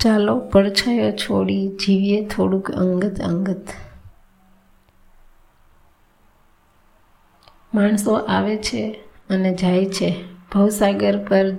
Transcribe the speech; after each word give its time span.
ચાલો 0.00 0.38
પડછાયો 0.38 1.10
છોડી 1.10 1.68
જીવીએ 1.68 2.26
થોડુંક 2.26 2.70
અંગત 2.70 3.20
અંગત. 3.20 3.68
માણસો 7.74 8.14
આવે 8.14 8.56
છે 8.56 9.00
અને 9.30 9.54
જાય 9.54 9.84
છે. 9.84 10.14
ભવસાગર 10.52 11.18
પર 11.18 11.56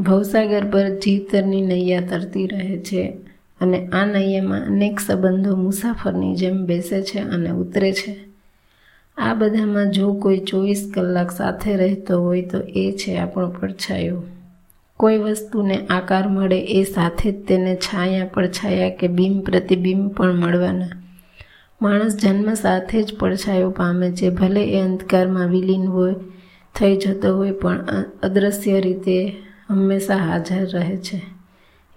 ભવસાગર 0.00 0.70
પર 0.70 0.98
જીવતરની 0.98 1.60
નૈયા 1.60 2.00
તરતી 2.00 2.46
રહે 2.46 2.78
છે 2.78 3.18
અને 3.60 3.88
આ 3.88 4.06
નૈયામાં 4.06 4.66
અનેક 4.66 5.00
સંબંધો 5.00 5.56
મુસાફરની 5.56 6.34
જેમ 6.34 6.66
બેસે 6.66 7.02
છે 7.02 7.18
અને 7.18 7.50
ઉતરે 7.50 7.92
છે. 7.92 8.16
આ 9.18 9.34
બધામાં 9.34 9.90
જો 9.90 10.14
કોઈ 10.14 10.38
ચોવીસ 10.38 10.92
કલાક 10.94 11.30
સાથે 11.30 11.76
રહેતો 11.76 12.22
હોય 12.22 12.42
તો 12.42 12.58
એ 12.58 12.92
છે 12.92 13.18
આપણો 13.18 13.48
પડછાયો. 13.48 14.22
કોઈ 14.96 15.18
વસ્તુને 15.18 15.86
આકાર 15.86 16.28
મળે 16.28 16.60
એ 16.60 16.84
સાથે 16.84 17.32
જ 17.32 17.44
તેને 17.46 17.74
છાયા 17.74 18.24
પડછાયા 18.24 18.90
કે 18.90 19.08
બિંબ 19.08 19.44
પ્રતિબિંબ 19.44 20.10
પણ 20.10 20.32
મળવાના. 20.32 20.88
માણસ 21.82 22.16
જન્મ 22.16 22.54
સાથે 22.54 23.02
જ 23.02 23.16
પડછાયો 23.18 23.70
પામે 23.70 24.12
છે. 24.12 24.30
ભલે 24.30 24.64
એ 24.64 24.80
અંધકારમાં 24.80 25.48
વિલીન 25.48 25.86
હોય, 25.86 26.14
થઈ 26.74 26.96
જતો 26.96 27.36
હોય, 27.36 27.52
પણ 27.52 28.04
અદ્રશ્ય 28.22 28.80
રીતે 28.80 29.36
હંમેશા 29.68 30.16
હાજર 30.16 30.68
રહે 30.68 30.96
છે. 30.96 31.20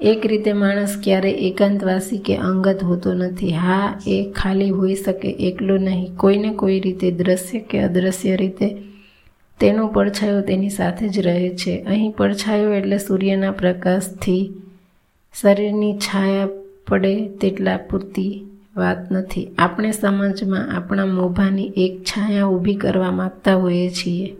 એક 0.01 0.25
રીતે 0.25 0.53
માણસ 0.53 1.01
ક્યારે 1.03 1.31
એકાંતવાસી 1.31 2.17
કે 2.17 2.35
અંગત 2.35 2.83
હોતો 2.83 3.13
નથી. 3.13 3.53
હા, 3.53 4.01
એ 4.07 4.31
ખાલી 4.35 4.69
હોઈ 4.69 4.95
શકે 4.95 5.31
એકલો 5.31 5.77
નહીં. 5.77 6.15
કોઈને 6.15 6.53
કોઈ 6.53 6.79
રીતે 6.79 7.11
દ્રશ્ય 7.11 7.59
કે 7.59 7.83
અદ્રશ્ય 7.83 8.35
રીતે 8.35 8.77
તેનો 9.59 9.87
પડછાયો 9.87 10.41
તેની 10.41 10.69
સાથે 10.69 11.09
જ 11.09 11.19
રહે 11.19 11.49
છે. 11.49 11.83
અહીં 11.83 12.11
પડછાયો 12.11 12.73
એટલે 12.73 12.97
સૂર્યના 12.97 13.51
પ્રકાશથી 13.51 14.51
શરીરની 15.41 15.97
છાયા 15.97 16.47
પડે 16.87 17.27
તેટલા 17.27 17.77
પૂરતી 17.77 18.45
વાત 18.77 19.11
નથી. 19.11 19.47
આપણે 19.57 19.91
સમાજમાં 19.91 20.75
આપણા 20.75 21.05
મોભાની 21.05 21.73
એક 21.77 22.03
છાયા 22.03 22.43
ઊભી 22.43 22.75
કરવા 22.75 23.11
માગતા 23.11 23.55
હોઈએ 23.55 23.89
છીએ. 23.89 24.35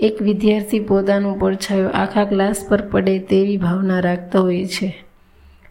એક 0.00 0.22
વિદ્યાર્થી 0.22 0.80
પોતાનું 0.80 1.38
પડછાયો 1.38 1.88
આખા 1.88 2.24
ક્લાસ 2.24 2.66
પર 2.68 2.82
પડે 2.82 3.18
તેવી 3.18 3.56
ભાવના 3.56 4.00
રાખતો 4.00 4.42
હોય 4.42 4.66
છે. 4.66 5.04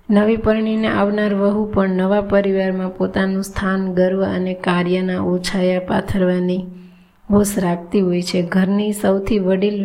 નવી 0.10 0.38
પરણીને 0.38 0.88
આવનાર 0.88 1.34
વહુ 1.34 1.66
પણ 1.66 1.90
નવા 1.90 2.22
પરિવારમાં 2.22 2.98
પોતાનું 2.98 3.44
સ્થાન, 3.44 3.94
ગર્વ 3.94 4.24
અને 4.26 4.54
કાર્યના 4.54 5.20
ઓછાયા 5.20 5.80
પાથરવાની 5.80 6.66
હોશ 7.32 7.54
રાખતી 7.60 8.02
હોય 8.02 8.22
છે. 8.22 8.42
ઘરની 8.42 8.92
સૌથી 8.92 9.40
વડીલ 9.40 9.80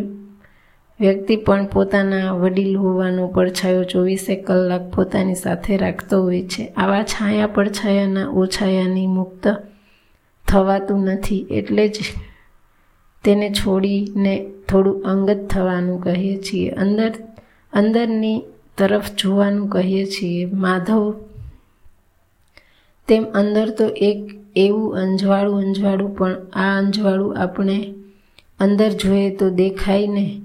વ્યક્તિ 0.99 1.35
પણ 1.35 1.65
પોતાના 1.65 2.31
વડીલ 2.31 2.77
હોવાનો 2.77 3.27
પડછાયો 3.27 3.83
ચોવીસે 3.83 4.35
કલાક 4.35 4.91
પોતાની 4.95 5.35
સાથે 5.35 5.77
રાખતો 5.77 6.23
હોય 6.23 6.41
છે. 6.47 6.67
આવા 6.67 7.03
છાયા 7.03 7.47
પડછાયાના 7.47 8.27
ઓછાયાની 8.27 9.07
મુક્ત 9.07 9.47
થવાતું 10.47 11.03
નથી. 11.03 11.45
એટલે 11.51 11.87
જ 11.87 11.99
તેને 13.23 13.49
છોડીને 13.49 14.35
થોડું 14.69 15.03
અંગત 15.03 15.47
થવાનું 15.49 16.01
કહીએ 16.01 16.35
છીએ. 16.41 16.69
અંદર, 16.69 17.11
અંદરની 17.73 18.41
તરફ 18.77 19.11
જોવાનું 19.17 19.69
કહીએ 19.69 20.05
છીએ. 20.05 20.45
માધવ 20.45 21.13
તેમ 23.07 23.23
અંદર 23.23 23.69
તો 23.69 23.87
એક 23.87 24.17
એવું 24.57 24.97
અંજવાળું 24.97 25.57
અંજવાળું 25.57 26.15
પણ 26.15 26.31
આ 26.53 26.77
અંજવાળું 26.77 27.37
આપણે 27.37 27.93
અંદર 28.59 28.91
જોઈએ 28.91 29.35
તો 29.35 29.49
દેખાય 29.49 30.07
ને. 30.07 30.41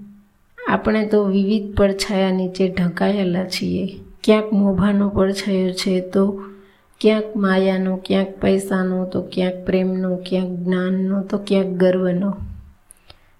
આપણે 0.68 1.06
તો 1.06 1.24
વિવિધ 1.24 1.76
પડછાયા 1.76 2.30
નીચે 2.30 2.68
ઢંકાયેલા 2.68 3.44
છીએ. 3.44 3.94
ક્યાંક 4.24 4.52
મોભાનો 4.52 5.08
પડછાયો 5.08 5.70
છે 5.70 6.00
તો 6.00 6.44
ક્યાંક 7.00 7.36
માયાનો, 7.36 7.96
ક્યાંક 7.96 8.28
પૈસાનો, 8.40 9.04
તો 9.04 9.22
ક્યાંક 9.22 9.66
પ્રેમનો, 9.66 10.16
ક્યાંક 10.16 10.48
જ્ઞાનનો, 10.48 11.22
તો 11.22 11.38
ક્યાંક 11.38 11.66
ગર્વનો. 11.66 12.36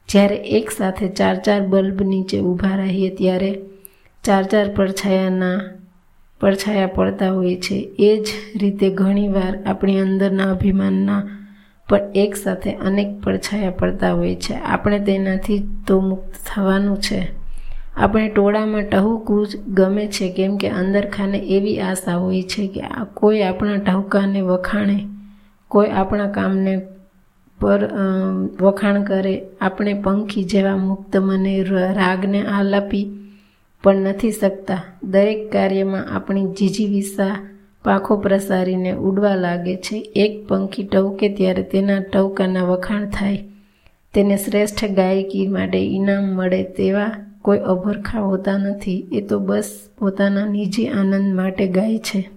જ્યારે 0.08 0.36
એક 0.36 0.70
સાથે 0.70 1.08
ચાર 1.08 1.36
ચાર 1.36 1.60
બલ્બ 1.66 2.02
નીચે 2.02 2.40
ઊભા 2.40 2.76
રહીએ 2.76 3.14
ત્યારે 3.14 3.60
ચાર 4.24 4.42
ચાર 4.42 4.68
પડછાયાના 4.74 5.60
પડછાયા 6.42 6.86
પડતા 6.86 7.30
હોય 7.30 7.56
છે. 7.56 7.76
એ 7.98 8.10
જ 8.18 8.58
રીતે 8.60 8.88
ઘણીવાર 8.90 9.52
આપણી 9.66 10.00
અંદરના 10.00 10.50
અભિમાનના 10.50 11.20
પણ 11.88 12.00
એક 12.14 12.36
સાથે 12.36 12.72
અનેક 12.80 13.10
પડછાયા 13.24 13.70
પડતા 13.70 14.12
હોય 14.12 14.34
છે. 14.36 14.54
આપણે 14.54 14.98
તેનાથી 15.00 15.60
તો 15.86 16.00
મુક્ત 16.00 16.32
થવાનું 16.46 16.98
છે. 17.00 17.20
આપણે 17.96 18.28
ટોળામાં 18.28 18.84
ટહુકવું 18.84 19.46
જ 19.46 19.56
ગમે 19.68 20.06
છે, 20.06 20.32
કેમ 20.32 20.56
કે 20.56 20.68
અંદર 20.70 21.04
ખાને 21.06 21.38
એવી 21.38 21.80
આશા 21.80 22.16
હોય 22.16 22.42
છે 22.42 22.66
કે 22.66 22.82
કોઈ 23.14 23.42
આપણા 23.42 23.76
ટહુકાને 23.78 24.40
વખાણે, 24.40 24.98
કોઈ 25.70 25.90
આપણા 25.90 26.28
કામને 26.28 26.74
પર 27.60 27.80
વખાણ 28.60 29.02
કરે. 29.02 29.34
આપણે 29.60 29.92
પંખી 29.94 30.44
જેવા 30.44 30.76
મુક્ત 30.78 31.16
મને 31.16 31.52
રાગને 31.92 32.40
આલાપી 32.46 33.04
પણ 33.82 33.96
નથી 33.96 34.30
શકતા. 34.30 34.82
દરેક 35.02 35.52
કાર્યમાં 35.52 36.16
આપણી 36.16 36.46
જીજીવિસા 36.46 37.48
પાંખો 37.84 38.16
પ્રસારીને 38.16 38.92
ઉડવા 38.92 39.34
લાગે 39.34 39.76
છે. 39.76 40.12
એક 40.16 40.48
પંખી 40.48 40.84
ટવકે 40.84 41.28
ત્યારે 41.28 41.62
તેના 41.62 42.00
ટવકાના 42.00 42.62
વખાણ 42.62 43.08
થાય. 43.08 43.44
તેને 44.14 44.36
શ્રેષ્ઠ 44.36 44.84
ગાયકી 44.84 45.46
માટે 45.46 45.78
ઇનામ 45.78 46.24
મળે 46.24 46.62
તેવા 46.62 47.10
કોઈ 47.42 47.58
અભરખા 47.58 48.20
હોતા 48.20 48.58
નથી. 48.58 49.08
એ 49.12 49.20
તો 49.20 49.38
બસ 49.38 49.80
પોતાના 49.98 50.46
નિજી 50.46 50.86
આનંદ 50.88 51.34
માટે 51.34 51.68
ગાય 51.68 51.98
છે. 51.98 52.30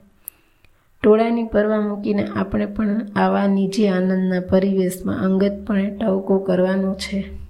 ટોળાની 1.04 1.44
પરવા 1.44 1.82
મૂકીને 1.82 2.28
આપણે 2.36 2.66
પણ 2.66 3.02
આવા 3.16 3.48
નિજી 3.48 3.88
આનંદના 3.88 4.40
પરિવેશમાં 4.40 5.22
અંગતપણે 5.22 5.90
ટવકો 5.90 6.40
કરવાનો 6.40 6.94
છે. 6.94 7.45